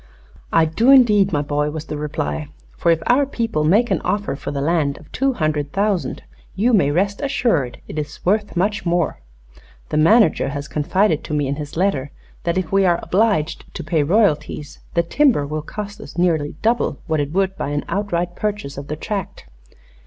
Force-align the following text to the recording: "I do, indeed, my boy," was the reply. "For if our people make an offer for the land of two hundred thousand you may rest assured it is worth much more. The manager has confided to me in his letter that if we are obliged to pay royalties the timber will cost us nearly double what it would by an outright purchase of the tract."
"I 0.51 0.65
do, 0.65 0.89
indeed, 0.89 1.31
my 1.31 1.43
boy," 1.43 1.69
was 1.69 1.85
the 1.85 1.95
reply. 1.95 2.47
"For 2.75 2.89
if 2.91 3.03
our 3.05 3.27
people 3.27 3.63
make 3.63 3.91
an 3.91 4.01
offer 4.01 4.35
for 4.35 4.49
the 4.49 4.59
land 4.59 4.97
of 4.97 5.11
two 5.11 5.33
hundred 5.33 5.73
thousand 5.73 6.23
you 6.55 6.73
may 6.73 6.89
rest 6.89 7.21
assured 7.21 7.79
it 7.87 7.99
is 7.99 8.25
worth 8.25 8.57
much 8.57 8.83
more. 8.83 9.19
The 9.89 9.97
manager 9.97 10.49
has 10.49 10.67
confided 10.67 11.23
to 11.25 11.35
me 11.35 11.45
in 11.47 11.57
his 11.57 11.77
letter 11.77 12.09
that 12.45 12.57
if 12.57 12.71
we 12.71 12.83
are 12.83 12.99
obliged 13.03 13.71
to 13.75 13.83
pay 13.83 14.01
royalties 14.01 14.79
the 14.95 15.03
timber 15.03 15.45
will 15.45 15.61
cost 15.61 16.01
us 16.01 16.17
nearly 16.17 16.55
double 16.63 16.97
what 17.05 17.19
it 17.19 17.31
would 17.31 17.55
by 17.55 17.69
an 17.69 17.85
outright 17.87 18.35
purchase 18.35 18.79
of 18.79 18.87
the 18.87 18.95
tract." 18.95 19.45